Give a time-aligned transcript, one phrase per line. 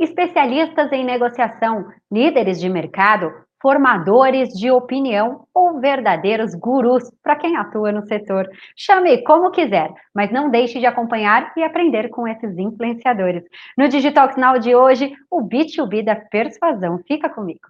[0.00, 7.92] especialistas em negociação, líderes de mercado, formadores de opinião ou verdadeiros gurus para quem atua
[7.92, 8.48] no setor.
[8.76, 13.44] Chame como quiser, mas não deixe de acompanhar e aprender com esses influenciadores.
[13.76, 16.98] No Digital Now de hoje, o B2B da persuasão.
[17.06, 17.68] Fica comigo.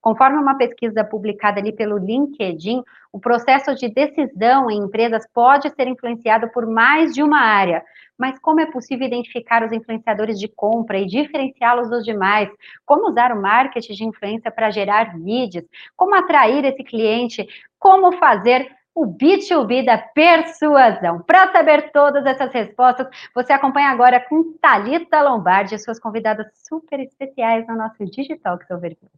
[0.00, 5.86] Conforme uma pesquisa publicada ali pelo LinkedIn, o processo de decisão em empresas pode ser
[5.86, 7.82] influenciado por mais de uma área.
[8.18, 12.48] Mas como é possível identificar os influenciadores de compra e diferenciá-los dos demais?
[12.86, 15.64] Como usar o marketing de influência para gerar leads?
[15.96, 17.46] Como atrair esse cliente?
[17.78, 21.22] Como fazer o B2B da persuasão.
[21.22, 27.00] Para saber todas essas respostas, você acompanha agora com Talita Lombardi e suas convidadas super
[27.00, 29.10] especiais no nosso Digital Overview.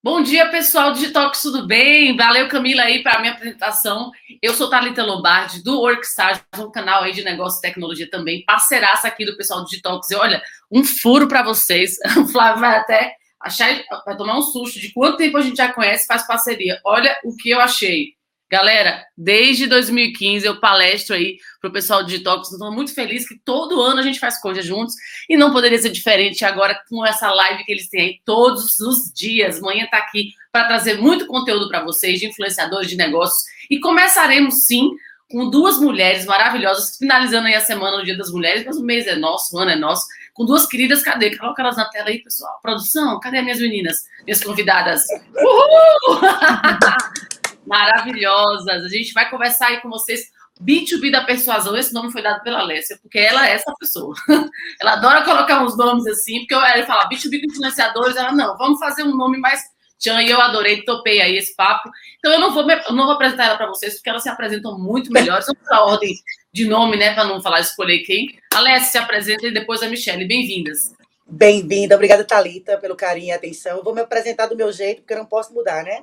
[0.00, 2.16] Bom dia, pessoal do Digitox, tudo bem?
[2.16, 4.10] Valeu, Camila, aí, para a minha apresentação.
[4.40, 9.06] Eu sou Thalita Lombardi, do Workstage, um canal aí de negócio e tecnologia também, parceiraça
[9.06, 10.10] aqui do pessoal do Digitox.
[10.10, 11.96] E olha, um furo para vocês.
[12.16, 13.68] O Flávio vai até achar,
[14.06, 16.80] vai tomar um susto de quanto tempo a gente já conhece, faz parceria.
[16.84, 18.17] Olha o que eu achei.
[18.50, 22.50] Galera, desde 2015 eu palestro aí para o pessoal de Detox.
[22.50, 24.94] Estou muito feliz que todo ano a gente faz coisas juntos
[25.28, 29.12] e não poderia ser diferente agora com essa live que eles têm aí todos os
[29.12, 29.60] dias.
[29.60, 33.42] Manhã está aqui para trazer muito conteúdo para vocês, de influenciadores de negócios.
[33.70, 34.92] E começaremos sim
[35.30, 39.06] com duas mulheres maravilhosas, finalizando aí a semana no Dia das Mulheres, mas o mês
[39.06, 41.02] é nosso, o ano é nosso, com duas queridas.
[41.02, 41.36] Cadê?
[41.36, 42.58] Coloca elas na tela aí, pessoal.
[42.62, 45.02] Produção, cadê minhas meninas, minhas convidadas?
[45.36, 46.20] Uhul!
[47.68, 48.84] maravilhosas.
[48.84, 50.26] A gente vai conversar aí com vocês.
[50.60, 54.12] B2B da persuasão, esse nome foi dado pela Alessia, porque ela é essa pessoa.
[54.80, 58.56] ela adora colocar uns nomes assim, porque eu, ela fala B2B com influenciadores, ela, não,
[58.56, 59.62] vamos fazer um nome mais
[60.00, 61.88] tchan, e eu adorei, topei aí esse papo.
[62.18, 64.76] Então eu não vou, eu não vou apresentar ela para vocês, porque elas se apresentam
[64.76, 65.40] muito melhor.
[65.42, 66.14] Vamos pela ordem
[66.52, 68.36] de nome, né, para não falar escolher quem.
[68.52, 70.26] Alessia se apresenta e depois a Michelle.
[70.26, 70.92] Bem-vindas.
[71.30, 73.82] Bem-vinda, obrigada, Talita, pelo carinho e atenção.
[73.84, 76.02] vou me apresentar do meu jeito, porque eu não posso mudar, né?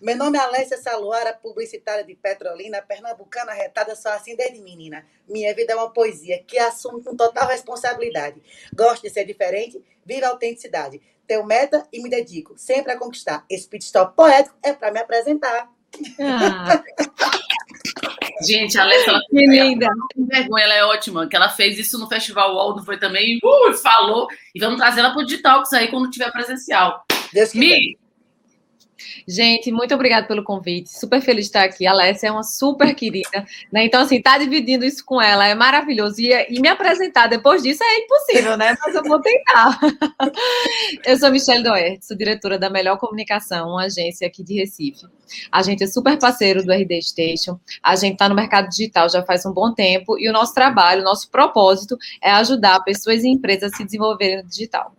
[0.00, 5.04] Meu nome é Alessia Saluara, publicitária de Petrolina, pernambucana retada, só assim desde menina.
[5.28, 8.40] Minha vida é uma poesia que assumo com total responsabilidade.
[8.74, 11.00] Gosto de ser diferente, vivo a autenticidade.
[11.26, 13.44] Tenho meta e me dedico sempre a conquistar.
[13.48, 15.70] Esse pit stop poético é para me apresentar.
[16.20, 16.82] Ah.
[18.42, 19.86] Gente, a Alessia, ela, que linda.
[19.86, 23.74] Ela, vergonha, ela é ótima, que ela fez isso no Festival Waldo, foi também, uh,
[23.74, 27.04] falou, e vamos trazer ela para o Digitalks aí quando tiver presencial.
[27.32, 27.98] Deus Mi,
[29.26, 30.90] Gente, muito obrigada pelo convite.
[30.90, 31.86] Super feliz de estar aqui.
[31.86, 33.84] A Alessia é uma super querida, né?
[33.84, 36.20] Então, assim, tá dividindo isso com ela é maravilhoso.
[36.20, 38.76] E, e me apresentar depois disso é impossível, né?
[38.84, 39.78] Mas eu vou tentar.
[41.04, 45.06] eu sou Michelle Doert, sou diretora da Melhor Comunicação, uma agência aqui de Recife.
[45.50, 47.58] A gente é super parceiro do RD Station.
[47.82, 51.02] A gente está no mercado digital já faz um bom tempo e o nosso trabalho,
[51.02, 54.94] o nosso propósito é ajudar pessoas e empresas a se desenvolverem no digital.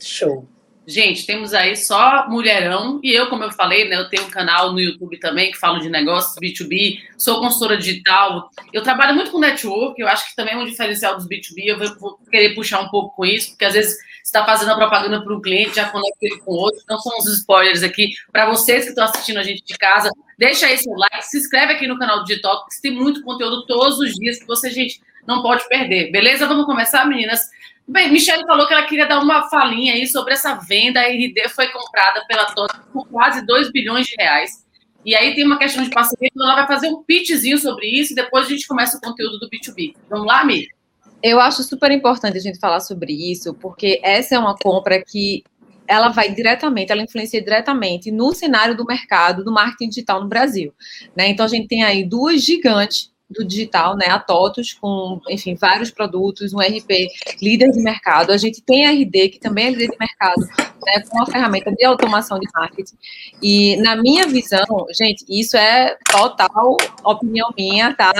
[0.00, 0.46] Show.
[0.88, 2.98] Gente, temos aí só mulherão.
[3.02, 5.80] E eu, como eu falei, né, eu tenho um canal no YouTube também que falo
[5.80, 8.50] de negócios B2B, sou consultora digital.
[8.72, 11.66] Eu trabalho muito com network, eu acho que também é um diferencial dos B2B.
[11.66, 15.22] Eu vou querer puxar um pouco com isso, porque às vezes está fazendo a propaganda
[15.22, 16.80] para o cliente, já conecta ele com outro.
[16.82, 20.10] Então, são uns spoilers aqui para vocês que estão assistindo a gente de casa.
[20.38, 23.66] Deixa aí seu like, se inscreve aqui no canal do Digital, porque tem muito conteúdo
[23.66, 26.10] todos os dias que você, gente, não pode perder.
[26.10, 26.46] Beleza?
[26.46, 27.40] Vamos começar, meninas?
[27.88, 31.00] Bem, Michelle falou que ela queria dar uma falinha aí sobre essa venda.
[31.00, 34.62] A RD foi comprada pela TOTS por quase 2 bilhões de reais.
[35.06, 38.12] E aí tem uma questão de parceria, então ela vai fazer um pitchzinho sobre isso
[38.12, 39.94] e depois a gente começa o conteúdo do B2B.
[40.10, 40.68] Vamos lá, Mi?
[41.22, 45.42] Eu acho super importante a gente falar sobre isso, porque essa é uma compra que
[45.86, 50.74] ela vai diretamente, ela influencia diretamente no cenário do mercado do marketing digital no Brasil.
[51.16, 51.28] Né?
[51.28, 55.90] Então a gente tem aí duas gigantes do digital, né, a TOTUS, com, enfim, vários
[55.90, 57.08] produtos, um RP
[57.42, 58.32] líder de mercado.
[58.32, 61.70] A gente tem a RD, que também é líder de mercado, né, com uma ferramenta
[61.70, 62.96] de automação de marketing.
[63.42, 64.64] E, na minha visão,
[64.98, 68.12] gente, isso é total opinião minha, tá?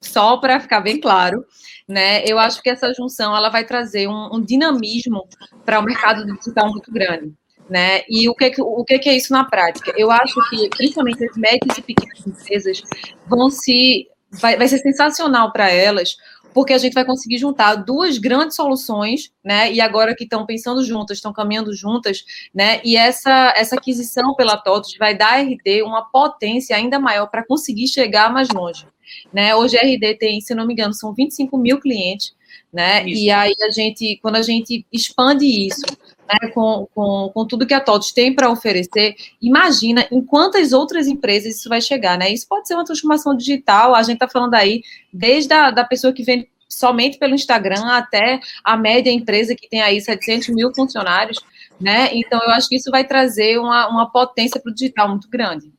[0.00, 1.46] Só para ficar bem claro,
[1.88, 2.22] né?
[2.26, 5.26] Eu acho que essa junção ela vai trazer um, um dinamismo
[5.64, 7.32] para o mercado digital muito grande.
[7.66, 8.02] Né?
[8.10, 9.90] E o que, o que é isso na prática?
[9.96, 12.82] Eu acho que, principalmente as médias e pequenas empresas,
[13.26, 14.06] vão se
[14.40, 16.16] vai, vai ser sensacional para elas,
[16.54, 19.72] porque a gente vai conseguir juntar duas grandes soluções, né?
[19.72, 22.80] E agora que estão pensando juntas, estão caminhando juntas, né?
[22.84, 27.44] E essa, essa aquisição pela TOTOS vai dar à RD uma potência ainda maior para
[27.44, 28.86] conseguir chegar mais longe.
[29.32, 29.54] Né?
[29.54, 32.34] Hoje a RD tem, se não me engano, são 25 mil clientes,
[32.72, 33.04] né?
[33.04, 33.22] Isso.
[33.22, 35.82] E aí a gente, quando a gente expande isso,
[36.28, 41.06] né, com, com, com tudo que a TOTS tem para oferecer, imagina em quantas outras
[41.06, 42.30] empresas isso vai chegar, né?
[42.30, 44.82] Isso pode ser uma transformação digital, a gente está falando aí
[45.12, 49.80] desde a da pessoa que vende somente pelo Instagram até a média empresa que tem
[49.80, 51.38] aí 700 mil funcionários,
[51.80, 52.10] né?
[52.12, 55.72] Então, eu acho que isso vai trazer uma, uma potência para o digital muito grande.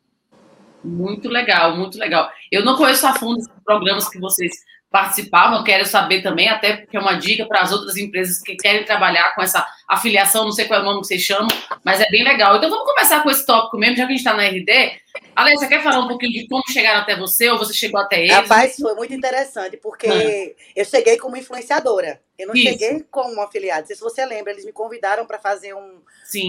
[0.83, 2.29] Muito legal, muito legal.
[2.51, 4.51] Eu não conheço a fundo os programas que vocês
[4.95, 8.85] participavam, quero saber também, até porque é uma dica para as outras empresas que querem
[8.85, 11.49] trabalhar com essa afiliação, não sei qual é o nome que vocês chamam,
[11.83, 12.55] mas é bem legal.
[12.55, 14.97] Então vamos começar com esse tópico mesmo, já que a gente está na RD.
[15.35, 18.21] Alex, você quer falar um pouquinho de como chegaram até você, ou você chegou até
[18.21, 18.33] eles?
[18.33, 20.53] Rapaz, foi muito interessante, porque hum.
[20.73, 22.21] eu cheguei como influenciadora.
[22.39, 22.69] Eu não Isso.
[22.69, 23.81] cheguei como afiliada.
[23.81, 25.99] Não sei se você lembra, eles me convidaram para fazer um,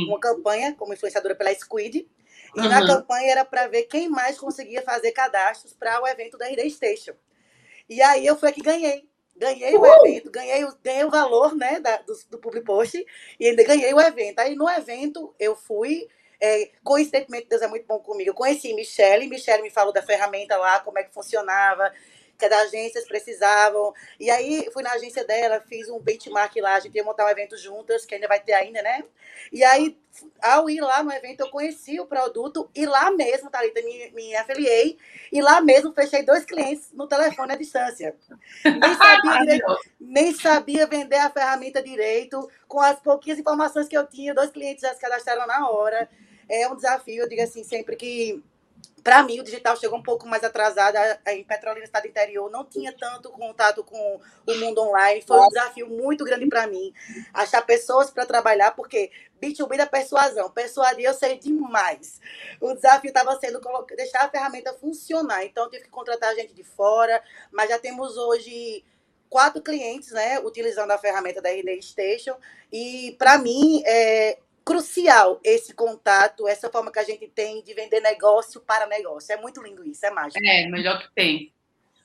[0.07, 2.07] uma campanha como influenciadora pela Squid.
[2.55, 2.69] E uhum.
[2.69, 6.71] na campanha era para ver quem mais conseguia fazer cadastros para o evento da RD
[6.71, 7.13] Station.
[7.89, 9.09] E aí eu fui que ganhei.
[9.37, 9.81] Ganhei uh!
[9.81, 13.05] o evento, ganhei, ganhei o valor né, da, do, do Public Post
[13.39, 14.39] e ainda ganhei o evento.
[14.39, 16.09] Aí no evento eu fui,
[16.41, 20.57] é, coincidentemente Deus é muito bom comigo, eu conheci Michelle, Michelle me falou da ferramenta
[20.57, 21.93] lá, como é que funcionava,
[22.39, 23.93] que as agências precisavam.
[24.21, 27.29] E aí fui na agência dela, fiz um benchmark lá, a gente ia montar um
[27.29, 29.03] evento juntas, que ainda vai ter ainda, né?
[29.53, 29.97] E aí,
[30.43, 34.37] ao ir lá no evento, eu conheci o produto e lá mesmo, Thalita, me, me
[34.37, 34.99] afiliei
[35.33, 38.15] e lá mesmo fechei dois clientes no telefone à distância.
[38.65, 44.07] Nem sabia, direito, nem sabia vender a ferramenta direito, com as pouquinhas informações que eu
[44.07, 46.09] tinha, dois clientes já se cadastraram na hora.
[46.49, 48.43] É um desafio, eu digo assim, sempre que
[49.03, 50.97] para mim, o digital chegou um pouco mais atrasado.
[51.29, 55.23] Em Petrolina, estado interior, não tinha tanto contato com o mundo online.
[55.23, 56.93] Foi um desafio muito grande para mim.
[57.33, 60.51] Achar pessoas para trabalhar, porque B2B da persuasão.
[60.51, 62.21] Persuadir eu sei demais.
[62.61, 63.61] O desafio estava sendo
[63.97, 65.45] deixar a ferramenta funcionar.
[65.45, 67.23] Então, eu tive que contratar gente de fora.
[67.53, 68.85] Mas já temos hoje
[69.29, 72.37] quatro clientes, né, utilizando a ferramenta da RD Station.
[72.73, 78.01] E, para mim, é, crucial esse contato, essa forma que a gente tem de vender
[78.01, 79.33] negócio para negócio.
[79.33, 80.45] É muito lindo isso, é mágico.
[80.45, 81.53] É, melhor que tem.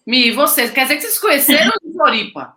[0.06, 0.69] Mi, e vocês?
[0.69, 2.56] Quer dizer que vocês conheceram em Floripa?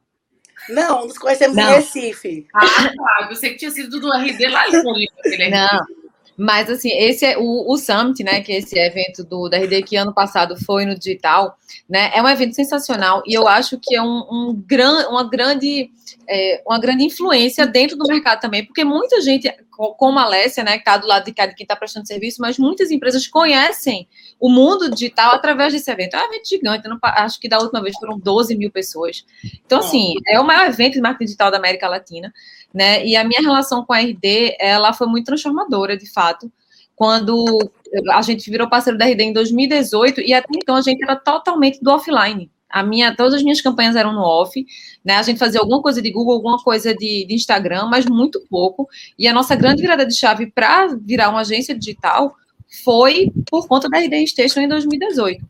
[0.68, 1.70] Não, nos conhecemos Não.
[1.70, 2.46] em Recife.
[2.54, 3.28] Ah, tá.
[3.30, 5.22] Você que tinha sido do RD lá em Floripa.
[5.50, 6.03] Não.
[6.36, 9.82] Mas, assim, esse é o, o Summit, né, que é esse evento do, da RD
[9.82, 11.56] que ano passado foi no digital,
[11.88, 15.90] né, é um evento sensacional e eu acho que é um, um gran, uma, grande,
[16.28, 20.72] é, uma grande influência dentro do mercado também, porque muita gente, como a Alessia, né,
[20.72, 24.08] que está do lado de cá de quem está prestando serviço, mas muitas empresas conhecem
[24.40, 26.16] o mundo digital através desse evento.
[26.16, 29.24] É um evento gigante, não, acho que da última vez foram 12 mil pessoas.
[29.64, 32.32] Então, assim, é o maior evento de marketing digital da América Latina
[32.74, 33.06] né?
[33.06, 36.50] E a minha relação com a RD, ela foi muito transformadora, de fato,
[36.96, 37.70] quando
[38.10, 41.80] a gente virou parceiro da RD em 2018 e até então a gente era totalmente
[41.80, 42.50] do offline.
[42.68, 44.66] A minha, todas as minhas campanhas eram no off,
[45.04, 45.14] né?
[45.14, 48.88] A gente fazia alguma coisa de Google, alguma coisa de, de Instagram, mas muito pouco.
[49.16, 52.34] E a nossa grande virada de chave para virar uma agência digital
[52.82, 55.44] foi por conta da RD Station em 2018.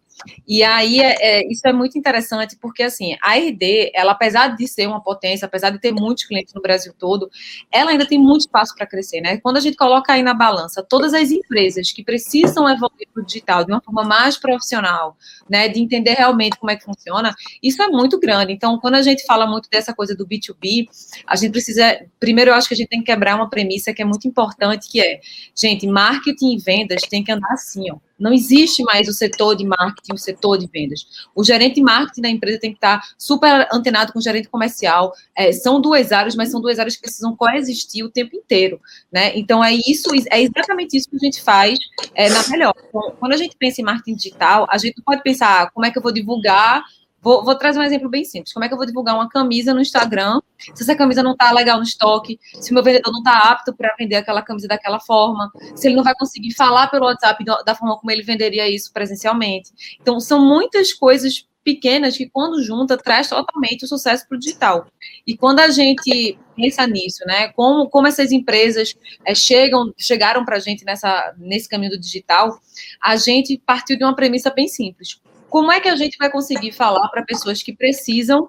[0.46, 4.66] E aí, é, é, isso é muito interessante, porque, assim, a RD, ela, apesar de
[4.68, 7.28] ser uma potência, apesar de ter muitos clientes no Brasil todo,
[7.70, 9.38] ela ainda tem muito espaço para crescer, né?
[9.38, 13.26] Quando a gente coloca aí na balança todas as empresas que precisam evoluir para o
[13.26, 15.16] digital de uma forma mais profissional,
[15.48, 18.52] né, de entender realmente como é que funciona, isso é muito grande.
[18.52, 20.86] Então, quando a gente fala muito dessa coisa do B2B,
[21.26, 24.02] a gente precisa, primeiro, eu acho que a gente tem que quebrar uma premissa que
[24.02, 25.20] é muito importante, que é,
[25.54, 29.64] gente, marketing e vendas tem que andar assim, ó não existe mais o setor de
[29.64, 31.28] marketing, o setor de vendas.
[31.34, 35.12] O gerente de marketing da empresa tem que estar super antenado com o gerente comercial.
[35.36, 38.80] É, são duas áreas, mas são duas áreas que precisam coexistir o tempo inteiro,
[39.12, 39.36] né?
[39.36, 41.78] Então é isso, é exatamente isso que a gente faz
[42.14, 42.74] é, na melhor.
[43.18, 45.98] Quando a gente pensa em marketing digital, a gente pode pensar ah, como é que
[45.98, 46.82] eu vou divulgar
[47.24, 48.52] Vou, vou, trazer um exemplo bem simples.
[48.52, 51.50] Como é que eu vou divulgar uma camisa no Instagram se essa camisa não está
[51.52, 55.00] legal no estoque, se o meu vendedor não está apto para vender aquela camisa daquela
[55.00, 58.92] forma, se ele não vai conseguir falar pelo WhatsApp da forma como ele venderia isso
[58.92, 59.70] presencialmente.
[60.00, 64.86] Então, são muitas coisas pequenas que, quando junta, traz totalmente o sucesso para o digital.
[65.26, 70.56] E quando a gente pensa nisso, né, como, como essas empresas é, chegam, chegaram para
[70.56, 72.58] a gente nessa, nesse caminho do digital,
[73.02, 75.18] a gente partiu de uma premissa bem simples
[75.54, 78.48] como é que a gente vai conseguir falar para pessoas que precisam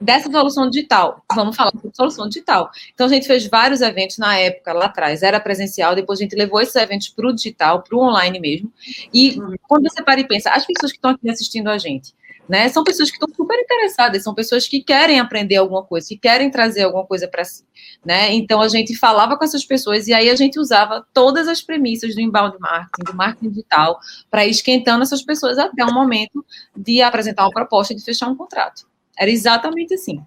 [0.00, 1.22] dessa solução digital?
[1.34, 2.70] Vamos falar sobre solução digital.
[2.94, 6.34] Então, a gente fez vários eventos na época, lá atrás, era presencial, depois a gente
[6.34, 8.72] levou esses eventos para o digital, para o online mesmo.
[9.12, 9.36] E
[9.68, 12.14] quando você para e pensa, as pessoas que estão aqui assistindo a gente,
[12.48, 12.68] né?
[12.68, 16.50] São pessoas que estão super interessadas, são pessoas que querem aprender alguma coisa, que querem
[16.50, 17.64] trazer alguma coisa para si,
[18.04, 18.32] né?
[18.32, 22.14] Então a gente falava com essas pessoas e aí a gente usava todas as premissas
[22.14, 23.98] do inbound marketing, do marketing digital,
[24.30, 26.44] para ir esquentando essas pessoas até o momento
[26.76, 28.86] de apresentar uma proposta de fechar um contrato.
[29.18, 30.20] Era exatamente assim.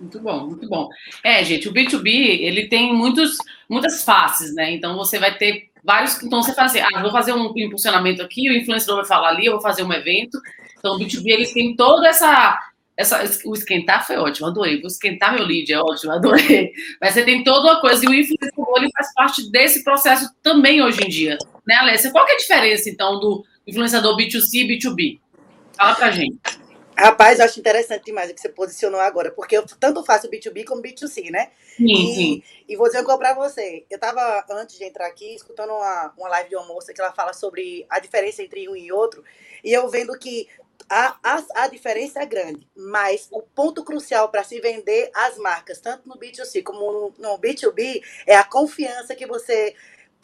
[0.00, 0.88] Muito bom, muito bom.
[1.22, 2.06] É, gente, o B2B,
[2.40, 4.72] ele tem muitos, muitas faces, né?
[4.72, 6.22] Então, você vai ter vários...
[6.22, 9.46] Então, você faz assim, ah, vou fazer um impulsionamento aqui, o influenciador vai falar ali,
[9.46, 10.38] eu vou fazer um evento.
[10.84, 12.60] Então, o B2B, ele tem toda essa...
[12.94, 14.82] essa o esquentar foi ótimo, adorei.
[14.82, 16.72] Vou esquentar meu lead, é ótimo, adorei.
[17.00, 20.82] Mas você tem toda uma coisa, e o influenciador, ele faz parte desse processo também
[20.82, 21.38] hoje em dia.
[21.66, 22.12] Né, Alessia?
[22.12, 25.20] Qual que é a diferença, então, do influenciador B2C e B2B?
[25.74, 26.38] Fala pra gente.
[26.96, 30.64] Rapaz, eu acho interessante demais o que você posicionou agora, porque eu tanto faço B2B
[30.64, 31.50] como B2C, né?
[31.76, 32.42] Sim, e, sim.
[32.68, 33.84] e vou dizer uma coisa pra você.
[33.90, 37.12] Eu tava, antes de entrar aqui, escutando uma, uma live de uma moça que ela
[37.12, 39.24] fala sobre a diferença entre um e outro,
[39.64, 40.46] e eu vendo que
[40.88, 45.80] a, a, a diferença é grande, mas o ponto crucial para se vender as marcas,
[45.80, 49.74] tanto no B2C como no, no B2B, é a confiança que você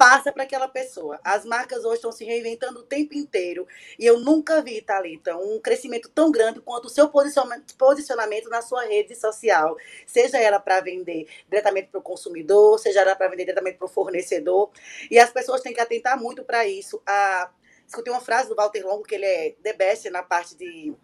[0.01, 1.21] passa para aquela pessoa.
[1.23, 5.61] As marcas hoje estão se reinventando o tempo inteiro e eu nunca vi, Thalita, um
[5.61, 9.77] crescimento tão grande quanto o seu posicionamento, posicionamento na sua rede social,
[10.07, 13.91] seja ela para vender diretamente para o consumidor, seja ela para vender diretamente para o
[13.91, 14.71] fornecedor.
[15.11, 17.03] E as pessoas têm que atentar muito para isso.
[17.07, 17.51] A,
[17.91, 20.95] escutei uma frase do Walter Longo, que ele é the best na parte de,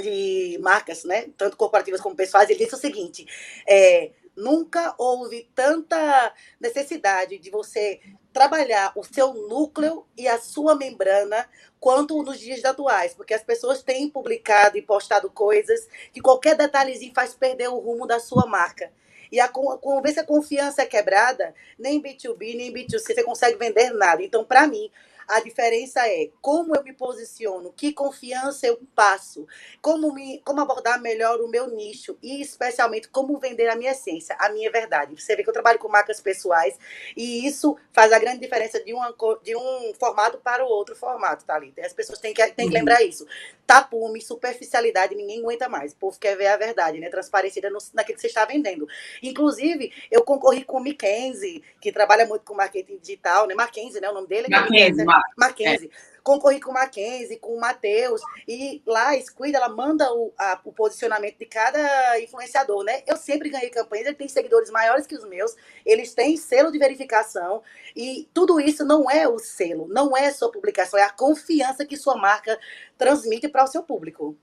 [0.00, 1.28] de marcas, né?
[1.36, 2.48] tanto corporativas como pessoais.
[2.48, 3.26] Ele disse o seguinte:
[3.68, 8.00] é, nunca houve tanta necessidade de você
[8.32, 11.46] trabalhar o seu núcleo e a sua membrana
[11.78, 17.12] quanto nos dias atuais, porque as pessoas têm publicado e postado coisas que qualquer detalhezinho
[17.14, 18.90] faz perder o rumo da sua marca.
[19.30, 24.22] E a, que a confiança é quebrada, nem B2B, nem B2C você consegue vender nada.
[24.22, 24.90] Então, para mim,
[25.32, 29.46] a diferença é como eu me posiciono, que confiança eu passo,
[29.80, 34.36] como, me, como abordar melhor o meu nicho e, especialmente, como vender a minha essência,
[34.38, 35.18] a minha verdade.
[35.18, 36.78] Você vê que eu trabalho com marcas pessoais
[37.16, 41.46] e isso faz a grande diferença de, uma, de um formato para o outro formato,
[41.46, 41.72] tá ali.
[41.78, 43.26] As pessoas têm que, têm que lembrar isso.
[43.72, 45.94] Tapume, superficialidade, ninguém aguenta mais.
[45.94, 47.08] O povo quer ver a verdade, né?
[47.08, 48.86] Transparecida no, naquilo que você está vendendo.
[49.22, 53.54] Inclusive, eu concorri com o Mackenzie, que trabalha muito com marketing digital, né?
[53.54, 54.10] Mackenzie, né?
[54.10, 54.48] O nome dele?
[54.50, 55.06] Mackenzie,
[55.38, 55.90] Mackenzie.
[55.90, 56.11] É.
[56.22, 60.60] Concorri com o Mackenzie, com o Matheus, e lá a Squid, ela manda o, a,
[60.64, 63.02] o posicionamento de cada influenciador, né?
[63.06, 66.78] Eu sempre ganhei campanhas, ele tem seguidores maiores que os meus, eles têm selo de
[66.78, 67.62] verificação,
[67.96, 71.96] e tudo isso não é o selo, não é sua publicação, é a confiança que
[71.96, 72.58] sua marca
[72.96, 74.36] transmite para o seu público.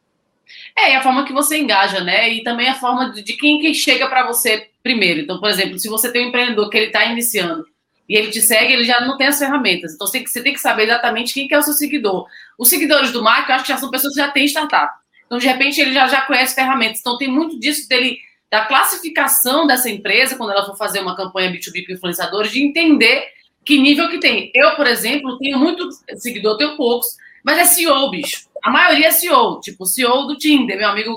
[0.75, 2.29] É, e a forma que você engaja, né?
[2.29, 5.21] E também a forma de, de quem, quem chega para você primeiro.
[5.21, 7.65] Então, por exemplo, se você tem um empreendedor que ele está iniciando,
[8.09, 9.93] e ele te segue, ele já não tem as ferramentas.
[9.93, 12.25] Então você tem que saber exatamente quem que é o seu seguidor.
[12.57, 14.91] Os seguidores do Marco, eu acho que já são pessoas que já têm startup.
[15.29, 17.01] Então, de repente, ele já, já conhece ferramentas.
[17.01, 18.17] Então, tem muito disso dele,
[18.49, 23.27] da classificação dessa empresa, quando ela for fazer uma campanha B2B com influenciadores, de entender
[23.63, 24.51] que nível que tem.
[24.55, 28.49] Eu, por exemplo, tenho muito seguidor, tenho poucos, mas é CEO, bicho.
[28.63, 31.15] A maioria é CEO, tipo, CEO do Tinder, meu amigo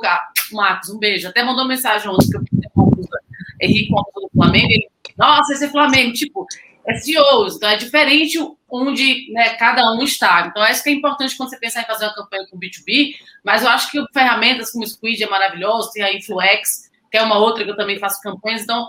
[0.53, 1.27] Marcos, um beijo.
[1.27, 2.43] Até mandou mensagem ontem que eu
[3.63, 6.47] Henrique do Flamengo, ele, nossa, esse é Flamengo, tipo,
[7.01, 8.39] SEOs, então é diferente
[8.71, 10.47] onde né, cada um está.
[10.47, 13.15] Então, é isso que é importante quando você pensar em fazer uma campanha com B2B,
[13.45, 17.23] mas eu acho que ferramentas como o Squid é maravilhoso, tem a Influex, que é
[17.23, 18.89] uma outra que eu também faço campanhas, então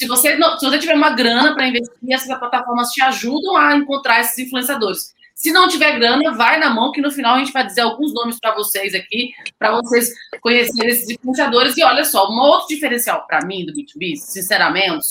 [0.00, 3.76] se você, não, se você tiver uma grana para investir, essas plataformas te ajudam a
[3.76, 5.14] encontrar esses influenciadores.
[5.34, 8.12] Se não tiver grana, vai na mão, que no final a gente vai dizer alguns
[8.14, 10.10] nomes para vocês aqui, para vocês
[10.40, 11.76] conhecerem esses influenciadores.
[11.76, 15.06] E olha só, um outro diferencial para mim do B2B, sinceramente,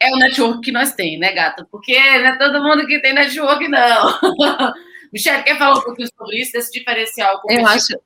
[0.00, 1.66] é o network que nós temos, né, gata?
[1.70, 4.18] Porque não é todo mundo que tem network, não.
[5.12, 7.42] Michelle, quer falar um pouquinho sobre isso, desse diferencial?
[7.48, 8.00] Eu acho,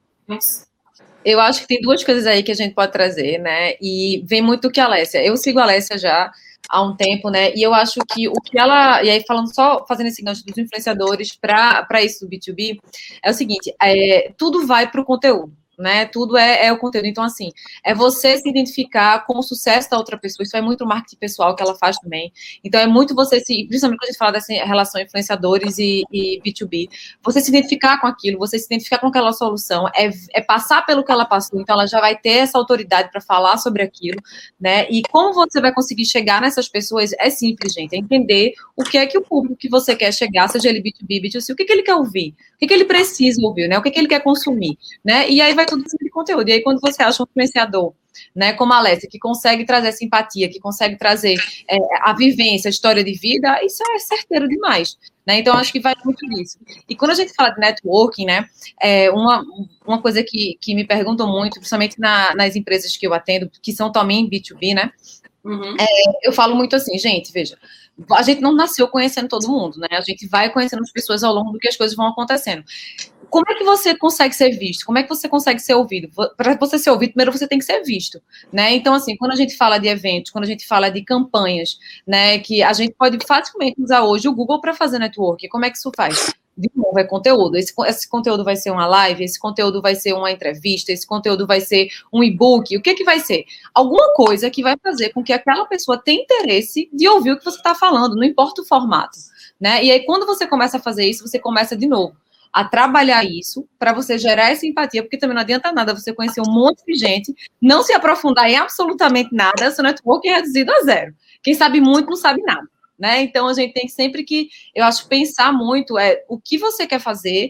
[1.25, 3.75] eu acho que tem duas coisas aí que a gente pode trazer, né?
[3.81, 5.25] E vem muito do que a Alessia.
[5.25, 6.33] Eu sigo a Alessia já
[6.69, 7.55] há um tempo, né?
[7.55, 9.03] E eu acho que o que ela.
[9.03, 12.79] E aí, falando só, fazendo esse gancho dos influenciadores para isso do B2B,
[13.23, 16.07] é o seguinte: é, tudo vai para o conteúdo né?
[16.07, 17.07] Tudo é, é, o conteúdo.
[17.07, 17.51] Então, assim,
[17.85, 20.45] é você se identificar com o sucesso da outra pessoa.
[20.45, 22.33] Isso é muito marketing pessoal que ela faz também.
[22.63, 26.41] Então, é muito você se, principalmente quando a gente fala dessa relação influenciadores e, e
[26.45, 26.89] B2B,
[27.23, 31.05] você se identificar com aquilo, você se identificar com aquela solução, é, é passar pelo
[31.05, 31.61] que ela passou.
[31.61, 34.21] Então, ela já vai ter essa autoridade para falar sobre aquilo,
[34.61, 34.89] né?
[34.91, 37.95] E como você vai conseguir chegar nessas pessoas é simples, gente.
[37.95, 41.23] É entender o que é que o público que você quer chegar, seja ele B2B,
[41.23, 43.79] B2C, o que, que ele quer ouvir, o que, que ele precisa ouvir, né?
[43.79, 45.29] O que, que ele quer consumir, né?
[45.29, 46.49] E aí vai tudo de conteúdo.
[46.49, 47.93] E aí, quando você acha um influenciador,
[48.35, 51.37] né, como a Alessia, que consegue trazer simpatia, que consegue trazer
[51.69, 54.97] é, a vivência, a história de vida, isso é certeiro demais.
[55.27, 55.39] Né?
[55.39, 56.59] Então, acho que vai muito nisso.
[56.89, 58.47] E quando a gente fala de networking, né,
[58.81, 59.45] é uma,
[59.87, 63.73] uma coisa que, que me perguntam muito, principalmente na, nas empresas que eu atendo, que
[63.73, 64.93] são também B2B, né,
[65.45, 65.77] Uhum.
[65.79, 67.59] É, eu falo muito assim, gente, veja,
[68.13, 69.89] a gente não nasceu conhecendo todo mundo, né?
[69.93, 72.65] A gente vai conhecendo as pessoas ao longo do que as coisas vão acontecendo.
[73.31, 74.85] Como é que você consegue ser visto?
[74.85, 76.09] Como é que você consegue ser ouvido?
[76.37, 78.21] Para você ser ouvido, primeiro você tem que ser visto,
[78.53, 78.75] né?
[78.75, 82.39] Então, assim, quando a gente fala de eventos, quando a gente fala de campanhas, né,
[82.39, 85.79] que a gente pode facilmente usar hoje o Google para fazer network, como é que
[85.79, 86.33] isso faz?
[86.57, 87.57] De novo, é conteúdo.
[87.57, 91.47] Esse, esse, conteúdo vai ser uma live, esse conteúdo vai ser uma entrevista, esse conteúdo
[91.47, 92.77] vai ser um e-book.
[92.77, 93.45] O que, que vai ser?
[93.75, 97.45] Alguma coisa que vai fazer com que aquela pessoa tenha interesse de ouvir o que
[97.45, 99.19] você está falando, não importa o formato.
[99.61, 99.85] Né?
[99.85, 102.17] E aí, quando você começa a fazer isso, você começa de novo
[102.53, 106.41] a trabalhar isso para você gerar essa empatia, porque também não adianta nada você conhecer
[106.41, 110.83] um monte de gente, não se aprofundar em absolutamente nada, seu network é reduzido a
[110.83, 111.13] zero.
[111.43, 112.69] Quem sabe muito não sabe nada
[112.99, 113.23] né?
[113.23, 117.01] Então a gente tem sempre que, eu acho, pensar muito é o que você quer
[117.01, 117.49] fazer,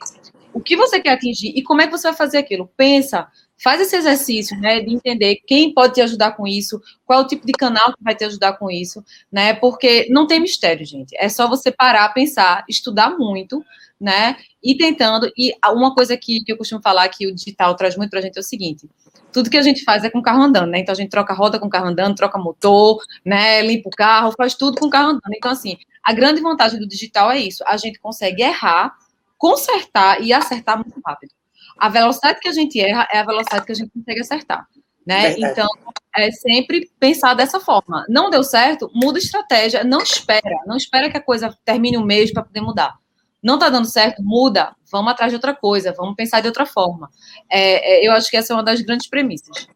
[0.52, 2.70] o que você quer atingir e como é que você vai fazer aquilo.
[2.76, 3.28] Pensa,
[3.62, 7.26] faz esse exercício, né, de entender quem pode te ajudar com isso, qual é o
[7.26, 9.54] tipo de canal que vai te ajudar com isso, né?
[9.54, 11.16] Porque não tem mistério, gente.
[11.18, 13.64] É só você parar, pensar, estudar muito,
[14.00, 14.36] né?
[14.62, 15.30] E tentando.
[15.36, 18.36] E uma coisa que, eu costumo falar que o digital traz muito para a gente
[18.36, 18.88] é o seguinte:
[19.34, 20.78] tudo que a gente faz é com o carro andando, né?
[20.78, 23.60] Então a gente troca roda com o carro andando, troca motor, né?
[23.62, 25.34] Limpa o carro, faz tudo com o carro andando.
[25.34, 28.94] Então, assim, a grande vantagem do digital é isso: a gente consegue errar,
[29.36, 31.32] consertar e acertar muito rápido.
[31.76, 34.68] A velocidade que a gente erra é a velocidade que a gente consegue acertar.
[35.04, 35.34] Né?
[35.36, 35.68] Então,
[36.16, 38.06] é sempre pensar dessa forma.
[38.08, 42.32] Não deu certo, muda estratégia, não espera, não espera que a coisa termine um mês
[42.32, 42.96] para poder mudar
[43.44, 47.10] não está dando certo, muda, vamos atrás de outra coisa, vamos pensar de outra forma.
[47.50, 49.68] É, é, eu acho que essa é uma das grandes premissas.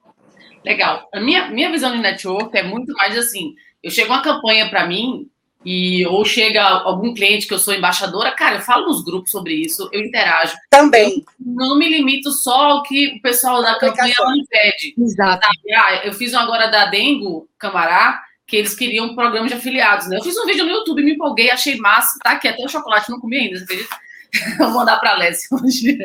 [0.64, 1.06] Legal.
[1.14, 4.86] A minha, minha visão de network é muito mais assim: eu chego uma campanha para
[4.86, 5.28] mim,
[5.64, 9.54] e ou chega algum cliente que eu sou embaixadora, cara, eu falo nos grupos sobre
[9.54, 10.54] isso, eu interajo.
[10.70, 11.24] Também.
[11.38, 14.94] Eu não me limito só ao que o pessoal da campanha me pede.
[14.96, 15.46] Exato.
[15.76, 20.08] Ah, eu fiz um agora da Dengo, Camará, que eles queriam um programa de afiliados.
[20.08, 20.16] Né?
[20.16, 22.18] Eu fiz um vídeo no YouTube, me empolguei, achei massa.
[22.24, 23.86] Tá aqui, até o chocolate não comi ainda, você
[24.58, 25.98] vou mandar para a Alessia hoje.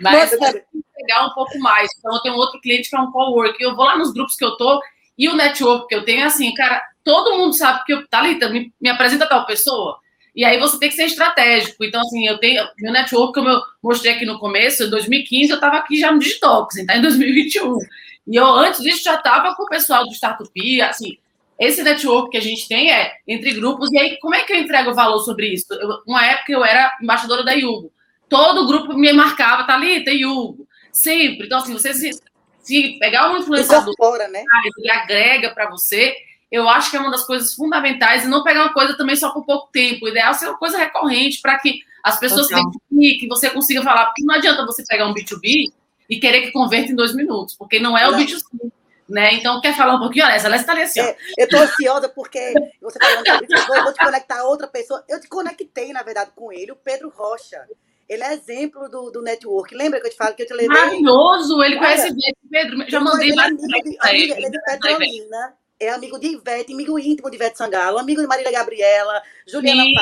[0.00, 1.90] Mas pegar um pouco mais.
[1.98, 3.62] Então, eu tenho outro cliente que é um co-work.
[3.62, 4.80] Eu vou lá nos grupos que eu tô
[5.18, 8.48] e o network que eu tenho é assim, cara, todo mundo sabe que eu, Thalita,
[8.48, 9.98] me, me apresenta tal pessoa.
[10.34, 11.84] E aí você tem que ser estratégico.
[11.84, 15.56] Então, assim, eu tenho meu network, como eu mostrei aqui no começo, em 2015, eu
[15.56, 17.76] estava aqui já no Digitox, então em 2021.
[18.28, 21.18] E eu, antes disso, já estava com o pessoal do Startup, assim,
[21.62, 24.58] esse network que a gente tem é entre grupos, e aí como é que eu
[24.58, 25.72] entrego valor sobre isso?
[25.72, 27.92] Eu, uma época eu era embaixadora da Yugo.
[28.28, 30.66] Todo grupo me marcava, Thalita, Yugo.
[30.92, 31.46] Sempre.
[31.46, 32.10] Então, assim, você se,
[32.60, 33.94] se pegar um influenciador
[34.30, 34.42] né?
[34.78, 36.16] e agrega para você,
[36.50, 39.30] eu acho que é uma das coisas fundamentais, e não pegar uma coisa também só
[39.30, 40.04] por pouco tempo.
[40.04, 43.48] O ideal é ser uma coisa recorrente para que as pessoas se identifiquem, que você
[43.50, 45.72] consiga falar, porque não adianta você pegar um B2B
[46.10, 48.42] e querer que converta em dois minutos, porque não é o B2C
[49.12, 49.34] né?
[49.34, 50.46] Então, quer falar um pouquinho, Alessa?
[50.46, 51.00] Alessa está ali assim.
[51.00, 55.04] É, eu estou ansiosa porque você falando sobre eu vou te conectar a outra pessoa.
[55.08, 57.62] Eu te conectei, na verdade, com ele, o Pedro Rocha.
[58.08, 59.74] Ele é exemplo do, do network.
[59.74, 60.68] Lembra que eu te falo que eu te levei?
[60.68, 61.62] Maravilhoso!
[61.62, 62.90] Ele conhece bem, Pedro.
[62.90, 65.54] Já mandei ele é amigo de, amigo, ele é de Petrolina.
[65.80, 69.94] É amigo de Ivete, amigo íntimo de Ivete Sangalo, amigo de Marília Gabriela, Juliana Sim,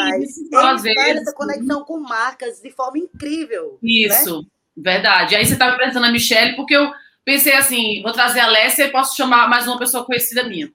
[0.51, 0.85] Paz.
[0.85, 3.79] Ele faz essa conexão com marcas de forma incrível.
[3.83, 3.91] Né?
[3.91, 4.47] Isso, né?
[4.77, 5.37] verdade.
[5.37, 6.91] Aí você estava pensando na Michelle, porque eu
[7.25, 10.71] pensei assim, vou trazer a Alessia e posso chamar mais uma pessoa conhecida minha.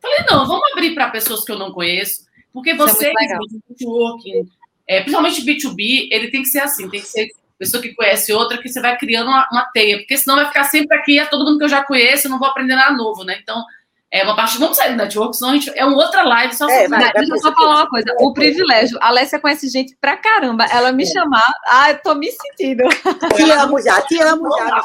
[0.00, 3.12] Falei, não, vamos abrir para pessoas que eu não conheço, porque você, é
[3.68, 4.48] networking,
[4.86, 7.28] é, principalmente B2B, ele tem que ser assim, tem que ser
[7.58, 10.64] pessoa que conhece outra, que você vai criando uma, uma teia, porque senão vai ficar
[10.64, 13.24] sempre aqui, é todo mundo que eu já conheço, eu não vou aprender nada novo,
[13.24, 13.38] né?
[13.40, 13.64] Então,
[14.10, 14.58] é uma parte.
[14.58, 15.70] Vamos sair do network, senão a gente.
[15.76, 18.06] É uma outra live só é, vai, Deixa eu só falar uma coisa.
[18.20, 18.96] O privilégio.
[19.00, 20.64] A Alessia conhece gente pra caramba.
[20.66, 21.06] Ela me é.
[21.06, 21.52] chamar.
[21.66, 22.84] Ah, eu tô me sentindo.
[23.34, 24.84] Te amo já, te amo já,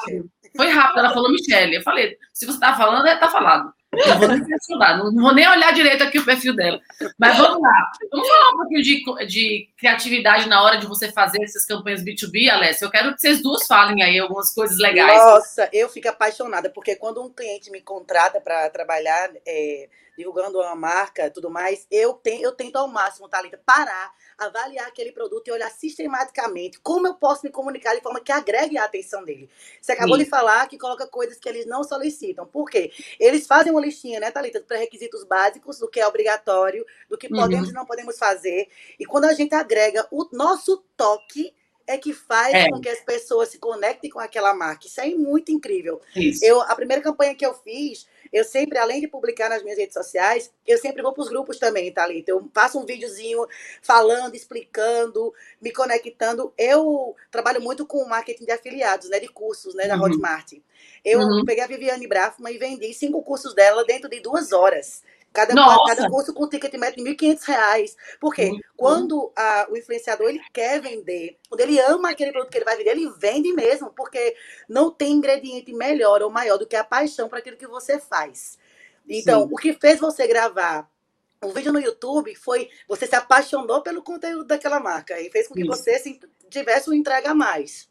[0.56, 1.76] foi rápido, ela falou Michelle.
[1.76, 3.74] Eu falei, se você tá falando, é tá falado.
[3.94, 6.80] Não vou nem mencionar, não vou nem olhar direito aqui o perfil dela.
[7.20, 7.92] Mas vamos lá.
[8.10, 12.50] Vamos falar um pouquinho de, de criatividade na hora de você fazer essas campanhas B2B,
[12.50, 12.86] Alessia.
[12.86, 15.20] Eu quero que vocês duas falem aí algumas coisas legais.
[15.20, 19.90] Nossa, eu fico apaixonada, porque quando um cliente me contrata para trabalhar é,
[20.22, 24.14] divulgando uma marca tudo mais, eu, tenho, eu tento ao máximo, Thalita, parar
[24.46, 28.78] avaliar aquele produto e olhar sistematicamente como eu posso me comunicar de forma que agregue
[28.78, 29.50] a atenção dele.
[29.82, 30.24] Você acabou Sim.
[30.24, 32.46] de falar que coloca coisas que eles não solicitam.
[32.46, 32.92] Por quê?
[33.20, 37.30] Eles fazem uma listinha, né, Thalita, de pré-requisitos básicos, do que é obrigatório, do que
[37.30, 37.72] podemos uhum.
[37.72, 38.68] e não podemos fazer.
[39.00, 41.54] E quando a gente agrega o nosso toque,
[41.88, 42.70] é que faz é.
[42.70, 44.88] com que as pessoas se conectem com aquela marca.
[44.88, 46.00] Isso é muito incrível.
[46.16, 46.44] Isso.
[46.44, 49.94] Eu, a primeira campanha que eu fiz eu sempre, além de publicar nas minhas redes
[49.94, 52.32] sociais, eu sempre vou para os grupos também, Thalita.
[52.32, 53.46] Eu faço um videozinho
[53.82, 56.54] falando, explicando, me conectando.
[56.58, 59.20] Eu trabalho muito com marketing de afiliados, né?
[59.20, 59.88] De cursos, né?
[59.88, 60.04] Da uhum.
[60.04, 60.54] Hotmart.
[61.04, 61.44] Eu uhum.
[61.46, 65.04] peguei a Viviane Brafman e vendi cinco cursos dela dentro de duas horas.
[65.34, 67.96] Cada, cada curso com ticket médio de R$ 1.500.
[68.20, 72.58] Porque Muito quando a, o influenciador ele quer vender, quando ele ama aquele produto que
[72.58, 74.36] ele vai vender, ele vende mesmo, porque
[74.67, 78.58] não tem ingrediente melhor ou maior do que a paixão para aquilo que você faz.
[79.08, 79.50] Então, Sim.
[79.52, 80.89] o que fez você gravar
[81.44, 85.56] um vídeo no YouTube foi você se apaixonou pelo conteúdo daquela marca e fez com
[85.56, 85.70] que Isso.
[85.70, 87.89] você se, tivesse um entrega a mais.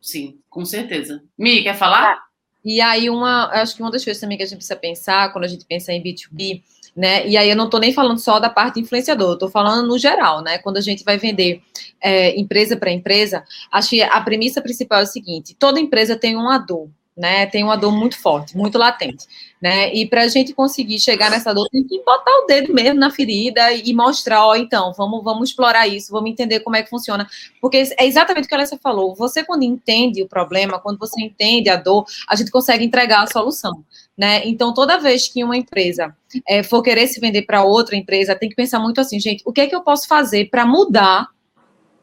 [0.00, 1.22] Sim, com certeza.
[1.36, 2.14] Mi, quer falar?
[2.14, 2.22] Ah,
[2.64, 5.44] e aí, uma, acho que uma das coisas também que a gente precisa pensar quando
[5.44, 6.62] a gente pensa em B2B,
[6.98, 7.24] né?
[7.28, 10.42] E aí eu não estou nem falando só da parte influenciador, estou falando no geral,
[10.42, 10.58] né?
[10.58, 11.62] Quando a gente vai vender
[12.02, 16.34] é, empresa para empresa, acho que a premissa principal é o seguinte: toda empresa tem
[16.34, 17.46] uma dor, né?
[17.46, 19.26] Tem uma dor muito forte, muito latente,
[19.62, 19.94] né?
[19.94, 23.12] E para a gente conseguir chegar nessa dor, tem que botar o dedo mesmo na
[23.12, 27.28] ferida e mostrar, ó, então, vamos, vamos explorar isso, vamos entender como é que funciona,
[27.60, 29.14] porque é exatamente o que a Alessia falou.
[29.14, 33.28] Você quando entende o problema, quando você entende a dor, a gente consegue entregar a
[33.28, 33.84] solução,
[34.18, 34.46] né?
[34.48, 36.12] Então, toda vez que uma empresa
[36.48, 39.52] é, for querer se vender para outra empresa, tem que pensar muito assim, gente, o
[39.52, 41.28] que é que eu posso fazer para mudar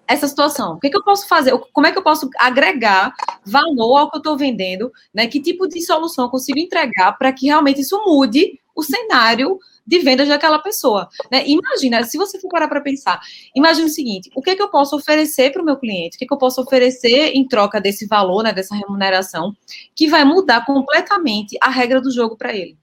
[0.08, 0.76] essa situação?
[0.76, 1.52] O que, é que eu posso fazer?
[1.74, 3.14] Como é que eu posso agregar
[3.46, 4.94] valor ao que eu estou vendendo?
[5.14, 5.28] Né?
[5.28, 10.00] Que tipo de solução eu consigo entregar para que realmente isso mude o cenário de
[10.00, 11.08] vendas daquela pessoa?
[11.32, 11.44] Né?
[11.48, 13.20] Imagina, se você for parar para pensar,
[13.56, 16.16] imagine o seguinte: o que, é que eu posso oferecer para o meu cliente?
[16.16, 19.56] O que, é que eu posso oferecer em troca desse valor, né, dessa remuneração,
[19.96, 22.78] que vai mudar completamente a regra do jogo para ele?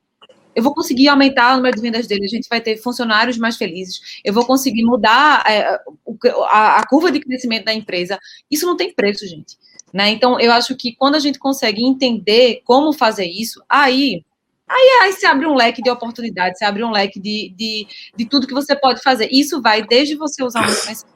[0.55, 3.57] eu vou conseguir aumentar o número de vendas dele, a gente vai ter funcionários mais
[3.57, 5.81] felizes, eu vou conseguir mudar é,
[6.51, 8.19] a, a, curva de crescimento da empresa.
[8.51, 9.57] Isso não tem preço, gente.
[9.93, 10.11] Né?
[10.11, 14.25] Então, eu acho que quando a gente consegue entender como fazer isso, aí,
[14.73, 18.25] aí, aí se abre um leque de oportunidades, se abre um leque de, de, de
[18.27, 19.29] tudo que você pode fazer.
[19.31, 20.73] Isso vai desde você usar uma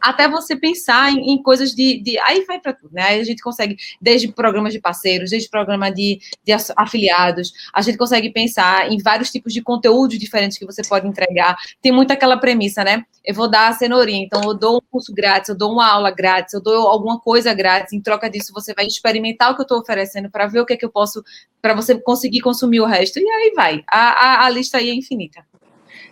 [0.00, 3.02] até você pensar em, em coisas de, de, Aí vai para tudo, né?
[3.02, 7.98] Aí a gente consegue, desde programas de parceiros, desde programa de, de afiliados, a gente
[7.98, 11.56] consegue pensar em vários tipos de conteúdos diferentes que você pode entregar.
[11.80, 13.04] Tem muito aquela premissa, né?
[13.26, 16.12] Eu vou dar a cenourinha, então eu dou um curso grátis, eu dou uma aula
[16.12, 19.64] grátis, eu dou alguma coisa grátis, em troca disso você vai experimentar o que eu
[19.64, 21.24] estou oferecendo para ver o que é que eu posso,
[21.60, 23.84] para você conseguir consumir o resto, e aí vai.
[23.88, 25.44] A, a, a lista aí é infinita.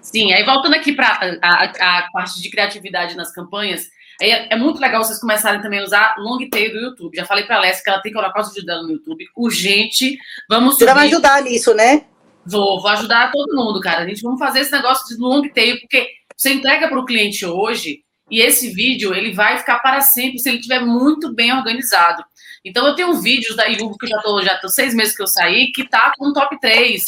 [0.01, 3.89] Sim, aí voltando aqui para a, a, parte de criatividade nas campanhas,
[4.21, 7.17] é, é, muito legal vocês começarem também a usar long tail do YouTube.
[7.17, 9.25] Já falei para a Alessia que ela tem que colocar os vídeos dela no YouTube.
[9.37, 10.17] Urgente.
[10.49, 10.87] Vamos subir.
[10.87, 12.05] Você vai ajudar nisso, né?
[12.47, 14.03] Vou, vou ajudar todo mundo, cara.
[14.03, 17.45] A gente vamos fazer esse negócio de long tail, porque você entrega para o cliente
[17.47, 22.25] hoje e esse vídeo ele vai ficar para sempre se ele estiver muito bem organizado.
[22.65, 25.23] Então eu tenho vídeos da Yugo que eu já tô, já tô seis meses que
[25.23, 27.05] eu saí, que tá com top 3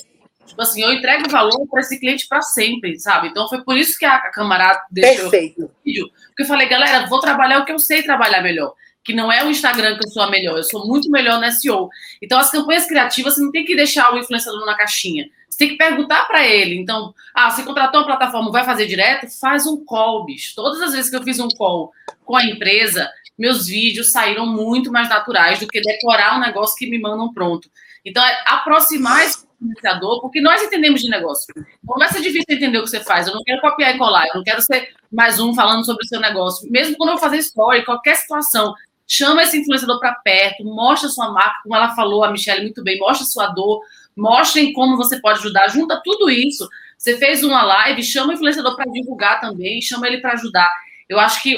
[0.47, 3.29] Tipo assim, eu entrego valor para esse cliente para sempre, sabe?
[3.29, 5.65] Então foi por isso que a camarada deixou Perfeito.
[5.65, 6.09] o vídeo.
[6.29, 8.73] Porque eu falei, galera, vou trabalhar o que eu sei trabalhar melhor.
[9.05, 11.51] Que não é o Instagram que eu sou a melhor, eu sou muito melhor no
[11.53, 11.89] SEO.
[12.23, 15.27] Então, as campanhas criativas, você não tem que deixar o influenciador na caixinha.
[15.57, 16.77] Você tem que perguntar para ele.
[16.77, 19.27] Então, ah, você contratou uma plataforma, vai fazer direto?
[19.41, 20.55] Faz um call, bicho.
[20.55, 21.93] Todas as vezes que eu fiz um call
[22.27, 26.87] com a empresa, meus vídeos saíram muito mais naturais do que decorar um negócio que
[26.87, 27.71] me mandam pronto.
[28.05, 31.47] Então, é aproximar esse influenciador, porque nós entendemos de negócio.
[31.83, 33.27] Não vai ser difícil entender o que você faz.
[33.27, 36.07] Eu não quero copiar e colar, eu não quero ser mais um falando sobre o
[36.09, 36.71] seu negócio.
[36.71, 38.75] Mesmo quando eu fazer story, qualquer situação,
[39.07, 42.99] chama esse influenciador para perto, mostra sua marca, como ela falou, a Michelle muito bem,
[42.99, 43.81] mostra sua dor,
[44.17, 46.69] mostrem como você pode ajudar, junta tudo isso.
[46.99, 50.71] Você fez uma live, chama o influenciador para divulgar também, chama ele para ajudar.
[51.09, 51.57] Eu acho que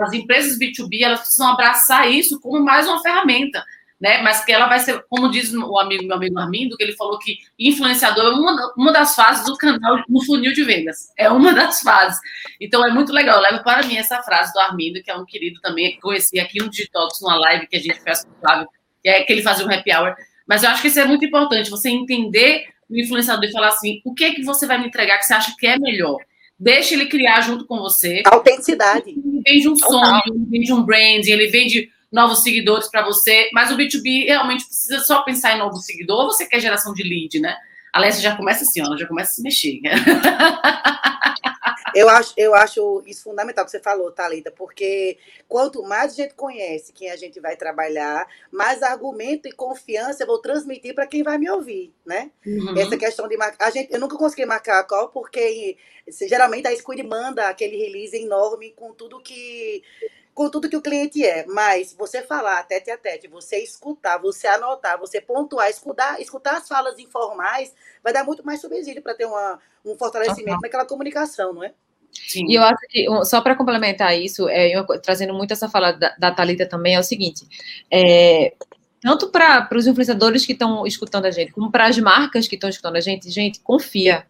[0.00, 3.64] as empresas B2B elas precisam abraçar isso como mais uma ferramenta
[4.00, 4.22] né?
[4.22, 7.18] Mas que ela vai ser, como diz o amigo, meu amigo Armindo, que ele falou
[7.18, 11.12] que influenciador é uma, uma das fases do canal no funil de vendas.
[11.16, 12.18] É uma das fases.
[12.60, 13.36] Então é muito legal.
[13.36, 16.38] Eu levo para mim essa frase do Armindo, que é um querido também, que conheci
[16.38, 18.68] aqui no Digitox, numa live que a gente fez com o Flávio,
[19.02, 20.14] que é que ele fazia um happy hour.
[20.46, 24.00] Mas eu acho que isso é muito importante, você entender o influenciador e falar assim,
[24.04, 26.16] o que é que você vai me entregar que você acha que é melhor?
[26.58, 28.22] Deixa ele criar junto com você.
[28.26, 29.10] Autenticidade.
[29.10, 33.70] Ele vende um sonho, ele vende um branding, ele vende novos seguidores para você, mas
[33.70, 37.40] o B2B realmente precisa só pensar em novo seguidor, ou você quer geração de lead,
[37.40, 37.56] né?
[37.92, 39.80] A Alessia já começa assim, ó, já começa a se mexer.
[41.94, 45.18] eu, acho, eu acho isso fundamental que você falou, Thalita, porque
[45.48, 50.26] quanto mais a gente conhece quem a gente vai trabalhar, mais argumento e confiança eu
[50.26, 52.30] vou transmitir para quem vai me ouvir, né?
[52.46, 52.78] Uhum.
[52.78, 53.66] Essa questão de marcar.
[53.66, 55.76] A gente, eu nunca consegui marcar a call, porque
[56.28, 59.82] geralmente a Squid manda aquele release enorme com tudo que
[60.38, 64.46] com tudo que o cliente é, mas você falar tete a tete, você escutar, você
[64.46, 67.74] anotar, você pontuar, escutar, escutar as falas informais,
[68.04, 70.60] vai dar muito mais subsídio para ter uma, um fortalecimento uhum.
[70.62, 71.72] naquela comunicação, não é?
[72.12, 72.46] Sim.
[72.48, 76.14] E eu acho que, só para complementar isso, é, eu, trazendo muito essa fala da,
[76.16, 77.44] da Thalita também, é o seguinte:
[77.90, 78.54] é,
[79.02, 82.70] tanto para os influenciadores que estão escutando a gente, como para as marcas que estão
[82.70, 84.24] escutando a gente, gente, confia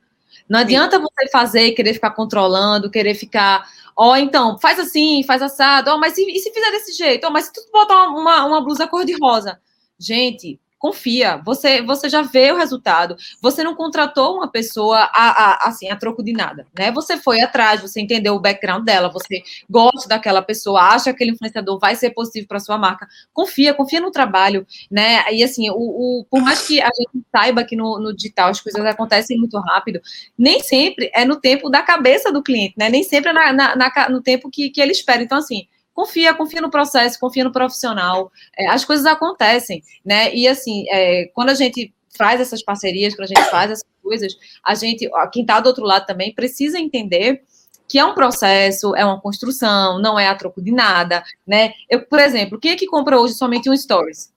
[0.48, 5.42] Não adianta você fazer querer ficar controlando, querer ficar, ó, oh, então, faz assim, faz
[5.42, 7.24] assado, ó, oh, mas e, e, se fizer desse jeito?
[7.24, 9.60] Ó, oh, mas se tu botar uma, uma blusa cor-de-rosa?
[9.98, 13.16] Gente, confia, você você já vê o resultado.
[13.42, 16.90] Você não contratou uma pessoa a, a, assim a troco de nada, né?
[16.92, 21.32] Você foi atrás, você entendeu o background dela, você gosta daquela pessoa, acha que aquele
[21.32, 23.08] influenciador vai ser positivo para sua marca.
[23.32, 25.24] Confia, confia no trabalho, né?
[25.32, 28.60] E assim, o, o por mais que a gente saiba que no, no, digital as
[28.60, 30.00] coisas acontecem muito rápido,
[30.36, 32.88] nem sempre é no tempo da cabeça do cliente, né?
[32.88, 35.22] Nem sempre é na, na, na no tempo que, que ele espera.
[35.22, 35.66] Então, assim,
[35.98, 38.30] confia, confia no processo, confia no profissional.
[38.56, 40.32] É, as coisas acontecem, né?
[40.32, 44.32] E assim, é, quando a gente faz essas parcerias, quando a gente faz essas coisas,
[44.64, 47.42] a gente, quem está do outro lado também, precisa entender
[47.88, 51.72] que é um processo, é uma construção, não é a troco de nada, né?
[51.90, 54.32] Eu, por exemplo, quem é que compra hoje somente um stories?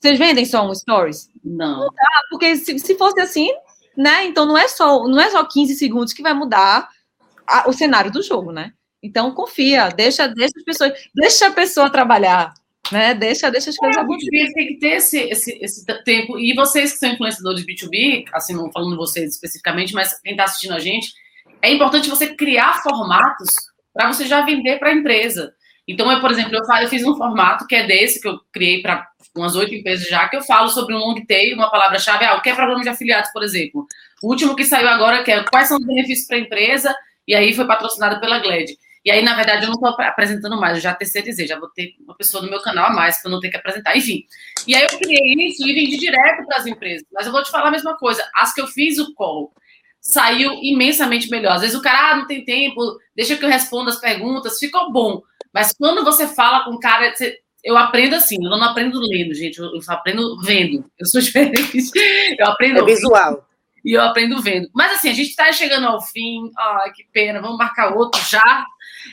[0.00, 1.28] Vocês vendem só um stories?
[1.44, 1.80] Não.
[1.80, 3.50] Não dá, porque se, se fosse assim,
[3.94, 4.24] né?
[4.24, 6.88] Então não é só não é só 15 segundos que vai mudar
[7.46, 8.72] a, o cenário do jogo, né?
[9.02, 12.54] Então confia, deixa, deixa as pessoas, deixa a pessoa trabalhar,
[12.90, 13.14] né?
[13.14, 14.52] Deixa, deixa as coisas é, acontecerem.
[14.52, 16.38] Tem que ter esse, esse, esse tempo.
[16.38, 20.74] E vocês que são influenciadores B2B, assim, não falando vocês especificamente, mas quem está assistindo
[20.74, 21.12] a gente,
[21.60, 23.50] é importante você criar formatos
[23.92, 25.52] para você já vender para a empresa.
[25.86, 28.80] Então, eu, por exemplo, eu, eu fiz um formato que é desse, que eu criei
[28.80, 32.36] para umas oito empresas já, que eu falo sobre um long tail, uma palavra-chave, ah,
[32.36, 33.86] o que é programa de afiliados, por exemplo.
[34.22, 36.94] O último que saiu agora, que é quais são os benefícios para a empresa,
[37.26, 38.76] e aí foi patrocinado pela Gled.
[39.04, 41.94] E aí, na verdade, eu não estou apresentando mais, eu já terceirizei, já vou ter
[42.00, 43.96] uma pessoa no meu canal a mais para não ter que apresentar.
[43.96, 44.24] Enfim.
[44.66, 47.06] E aí eu criei isso e vendi direto para as empresas.
[47.12, 48.24] Mas eu vou te falar a mesma coisa.
[48.36, 49.52] As que eu fiz o call
[50.00, 51.54] saiu imensamente melhor.
[51.54, 52.80] Às vezes o cara, ah, não tem tempo,
[53.14, 55.20] deixa que eu responda as perguntas, ficou bom.
[55.52, 59.34] Mas quando você fala com o cara, você, eu aprendo assim, eu não aprendo lendo,
[59.34, 60.84] gente, eu, eu aprendo vendo.
[60.98, 61.90] Eu sou diferente.
[62.38, 62.80] Eu aprendo.
[62.80, 63.48] É visual
[63.84, 64.68] e eu aprendo vendo.
[64.72, 66.50] Mas assim, a gente está chegando ao fim.
[66.56, 68.64] Ai, que pena, vamos marcar outro já.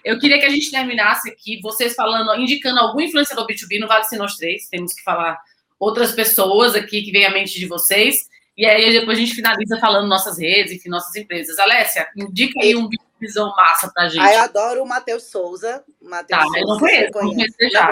[0.03, 4.05] Eu queria que a gente terminasse aqui, vocês falando, indicando algum influenciador B2B, não vale
[4.05, 5.37] ser nós três, temos que falar
[5.79, 8.27] outras pessoas aqui que vem à mente de vocês.
[8.57, 11.57] E aí depois a gente finaliza falando nossas redes, enfim, nossas empresas.
[11.57, 14.21] Alessia, indica aí um visão massa pra gente.
[14.21, 15.83] Ah, eu adoro o Matheus Souza.
[16.01, 17.91] Mateus tá, Souza, eu não conheço, não conheço já.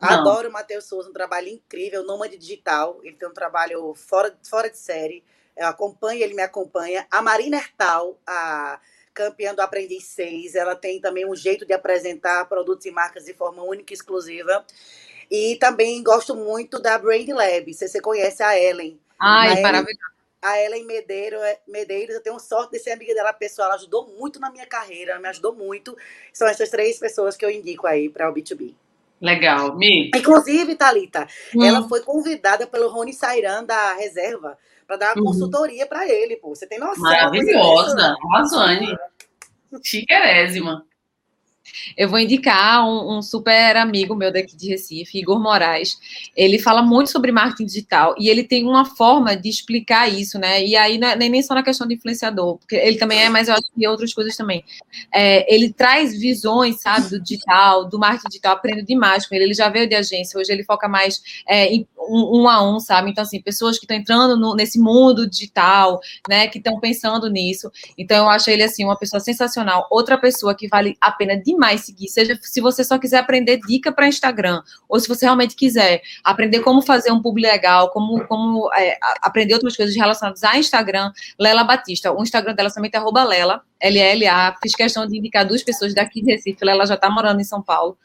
[0.00, 0.08] Não.
[0.08, 3.00] Adoro o Matheus Souza, um trabalho incrível, nômade digital.
[3.02, 5.24] Ele tem um trabalho fora, fora de série.
[5.56, 7.06] Eu acompanho, ele me acompanha.
[7.10, 8.78] A Marina Hertal, a
[9.16, 13.32] campeã do Aprendiz 6, ela tem também um jeito de apresentar produtos e marcas de
[13.32, 14.64] forma única e exclusiva.
[15.30, 17.72] E também gosto muito da Brand Lab.
[17.72, 19.00] Se você conhece a Ellen.
[19.18, 20.14] Ai, maravilhosa.
[20.42, 23.68] A Ellen Medeiro, é, Medeiros, eu tenho sorte de ser amiga dela pessoal.
[23.68, 25.96] Ela ajudou muito na minha carreira, me ajudou muito.
[26.32, 28.74] São essas três pessoas que eu indico aí para o B2B.
[29.20, 29.74] Legal.
[29.76, 30.10] Mi.
[30.14, 31.64] Inclusive, Thalita, hum.
[31.64, 35.32] ela foi convidada pelo Rony Sairan da Reserva para dar uma uhum.
[35.32, 36.54] consultoria para ele, pô.
[36.54, 37.02] Você tem noção?
[37.02, 38.98] Maravilhosa, Amazônia.
[39.82, 40.86] Chiquerésima.
[41.96, 45.98] Eu vou indicar um, um, super amigo meu daqui de Recife, Igor Moraes.
[46.36, 50.64] Ele fala muito sobre marketing digital e ele tem uma forma de explicar isso, né?
[50.64, 53.48] E aí não é nem só na questão do influenciador, porque ele também é, mas
[53.48, 54.64] eu acho que outras coisas também.
[55.14, 59.44] É, ele traz visões, sabe, do digital, do marketing digital, aprendo demais com ele.
[59.44, 62.78] Ele já veio de agência, hoje ele foca mais é, em um, um, a um,
[62.78, 63.10] sabe?
[63.10, 67.70] Então, assim, pessoas que estão entrando no, nesse mundo digital, né, que estão pensando nisso.
[67.98, 69.86] Então, eu acho ele, assim, uma pessoa sensacional.
[69.90, 73.92] Outra pessoa que vale a pena demais seguir, seja se você só quiser aprender dica
[73.92, 78.70] para Instagram, ou se você realmente quiser aprender como fazer um publi legal, como, como
[78.74, 82.12] é, aprender outras coisas relacionadas a Instagram, Lela Batista.
[82.12, 84.56] O Instagram dela também é arroba Lela, L-L-A.
[84.62, 87.62] Fiz questão de indicar duas pessoas daqui de Recife, ela já está morando em São
[87.62, 87.96] Paulo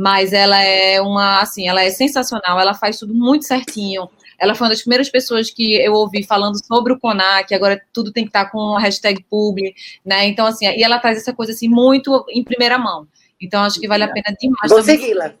[0.00, 4.08] mas ela é uma, assim, ela é sensacional, ela faz tudo muito certinho.
[4.38, 8.12] Ela foi uma das primeiras pessoas que eu ouvi falando sobre o CONAC, agora tudo
[8.12, 9.74] tem que estar com a hashtag publi,
[10.04, 10.26] né?
[10.26, 13.06] Então, assim, e ela traz essa coisa, assim, muito em primeira mão.
[13.40, 14.70] Então, acho que vale a pena demais.
[14.70, 15.34] Vou segui-la.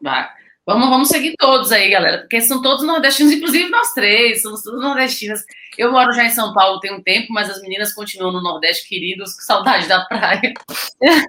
[0.00, 0.28] Vai.
[0.66, 4.80] Vamos, vamos seguir todos aí, galera, porque são todos nordestinos, inclusive nós três, somos todos
[4.80, 5.40] nordestinas.
[5.80, 8.86] Eu moro já em São Paulo tem um tempo, mas as meninas continuam no Nordeste,
[8.86, 10.52] queridos, com saudade da praia.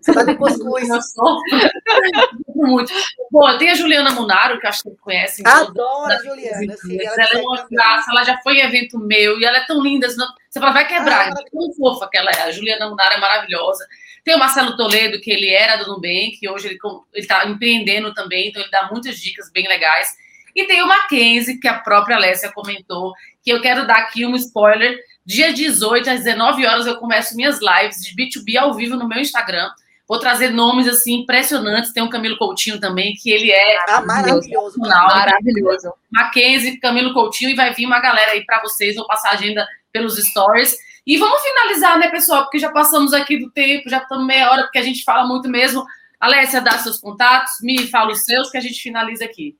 [0.01, 0.89] Saudade de cuscuz.
[0.91, 2.91] Eu muito.
[3.31, 5.41] Bom, tem a Juliana Munaro, que acho que você conhece.
[5.47, 6.75] Adoro a Juliana.
[6.75, 9.65] Sim, ela, ela é uma graça, ela já foi em evento meu, e ela é
[9.65, 10.09] tão linda.
[10.09, 12.41] Você fala, vai quebrar, ah, tão fofa que ela é.
[12.41, 13.87] A Juliana Munaro é maravilhosa.
[14.25, 16.79] Tem o Marcelo Toledo, que ele era do Nubank, que hoje ele
[17.13, 20.09] está empreendendo também, então ele dá muitas dicas bem legais.
[20.55, 24.35] E tem o Mackenzie, que a própria Alessia comentou, que eu quero dar aqui um
[24.35, 24.99] spoiler.
[25.25, 29.19] Dia 18, às 19 horas, eu começo minhas lives de B2B ao vivo no meu
[29.19, 29.69] Instagram.
[30.07, 31.93] Vou trazer nomes assim impressionantes.
[31.93, 35.93] Tem o Camilo Coutinho também, que ele é ah, maravilhoso, maravilhoso.
[36.11, 38.95] Mackenzie, Camilo Coutinho, e vai vir uma galera aí para vocês.
[38.95, 40.75] Vou passar a agenda pelos stories.
[41.07, 42.43] E vamos finalizar, né, pessoal?
[42.43, 45.47] Porque já passamos aqui do tempo, já estamos meia hora, porque a gente fala muito
[45.47, 45.85] mesmo.
[46.19, 49.55] Alessia, dá seus contatos, me fala os seus, que a gente finaliza aqui.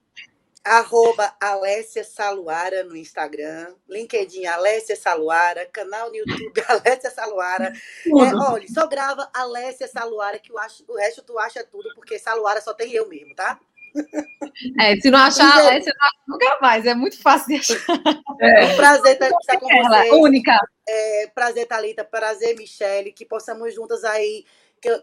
[0.63, 7.74] Arroba Alessia Saluara no Instagram, LinkedIn Alessia Saluara, canal no YouTube Alessia Saluara.
[8.06, 12.62] É, olha, só grava Alessia Saluara, que acho, o resto tu acha tudo, porque Saluara
[12.62, 13.60] só tem eu mesmo, tá?
[14.80, 15.93] É, se não achar a Alessia,
[16.28, 16.86] não nunca mais.
[16.86, 17.82] É muito fácil de achar.
[18.39, 20.13] É um prazer estar com vocês.
[20.13, 20.58] Única.
[20.88, 22.04] É, prazer, Thalita.
[22.04, 23.12] Prazer, Michele.
[23.12, 24.45] Que possamos juntas aí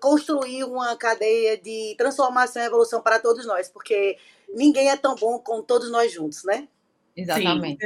[0.01, 4.17] construir uma cadeia de transformação e evolução para todos nós, porque
[4.55, 6.69] ninguém é tão bom como todos nós juntos, né?
[7.17, 7.85] Exatamente.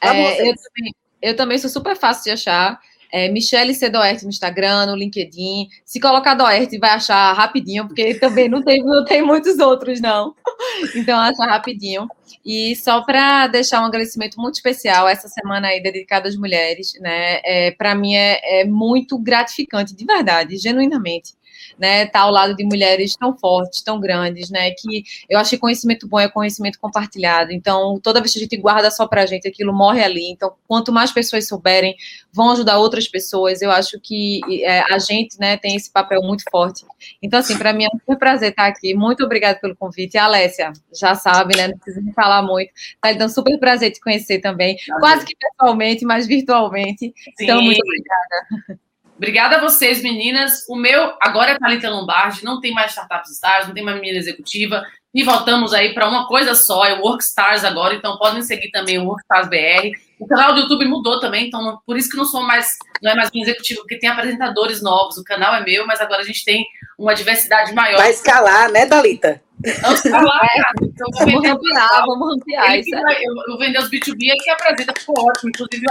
[0.00, 2.80] É, eu, também, eu também sou super fácil de achar.
[3.14, 3.88] É, Michele C.
[3.88, 5.68] Doerte no Instagram, no LinkedIn.
[5.84, 10.34] Se colocar Doerte, vai achar rapidinho, porque também não tem, não tem muitos outros, não.
[10.96, 12.08] Então, acha rapidinho.
[12.44, 17.40] E só para deixar um agradecimento muito especial, essa semana aí dedicada às mulheres, né?
[17.44, 21.34] É, para mim é, é muito gratificante, de verdade, genuinamente
[21.78, 25.58] né, tá ao lado de mulheres tão fortes, tão grandes, né, que eu acho que
[25.58, 27.52] conhecimento bom é conhecimento compartilhado.
[27.52, 30.30] Então, toda vez que a gente guarda só pra gente, aquilo morre ali.
[30.30, 31.96] Então, quanto mais pessoas souberem,
[32.32, 33.62] vão ajudar outras pessoas.
[33.62, 36.84] Eu acho que é, a gente, né, tem esse papel muito forte.
[37.22, 38.94] Então, assim, para mim é um super prazer estar aqui.
[38.94, 40.14] Muito obrigada pelo convite.
[40.14, 42.72] E a Alessia, já sabe, né, não precisa me falar muito.
[43.00, 47.12] Tá dando super prazer te conhecer também, quase que pessoalmente, mas virtualmente.
[47.36, 47.44] Sim.
[47.44, 48.80] Então, muito obrigada.
[49.16, 50.64] Obrigada a vocês, meninas.
[50.68, 54.18] O meu agora é Thalita Lombardi, não tem mais Startups Stars, não tem mais menina
[54.18, 54.84] executiva.
[55.14, 58.98] E voltamos aí para uma coisa só, é o Workstars agora, então podem seguir também
[58.98, 59.96] o Workstars BR.
[60.18, 62.66] O canal do YouTube mudou também, então por isso que não sou mais,
[63.00, 65.16] não é mais um executivo, porque tem apresentadores novos.
[65.16, 66.66] O canal é meu, mas agora a gente tem
[66.98, 67.98] uma diversidade maior.
[67.98, 69.40] Vai escalar, né, Dalita?
[69.82, 70.48] Vamos escalar,
[70.82, 72.78] então, vamos ampliar, vamos ampliar.
[72.78, 75.50] Isso vai, eu, vou vender os B2B aqui apresenta, ficou ótimo.
[75.50, 75.86] Inclusive,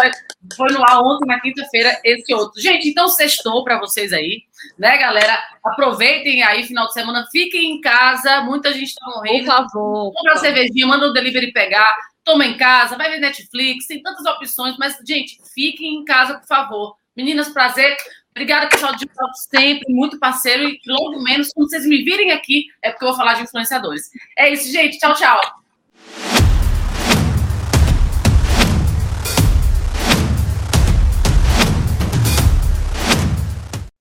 [0.56, 2.62] foi no ar ontem, na quinta-feira, esse outro.
[2.62, 4.44] Gente, então sextou para vocês aí,
[4.78, 5.40] né, galera?
[5.66, 9.46] Aproveitem aí, final de semana, fiquem em casa, muita gente tá morrendo.
[9.46, 10.14] Por favor.
[10.14, 14.26] Compra uma cervejinha, manda o delivery pegar, toma em casa, vai ver Netflix, tem tantas
[14.26, 16.96] opções, mas, gente, fiquem em casa, por favor.
[17.16, 17.96] Meninas, prazer.
[18.36, 20.68] Obrigada, pessoal de Papo sempre, muito parceiro.
[20.68, 24.10] E logo menos, quando vocês me virem aqui, é porque eu vou falar de influenciadores.
[24.38, 24.98] É isso, gente.
[24.98, 25.40] Tchau, tchau.